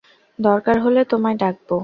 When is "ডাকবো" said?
1.37-1.75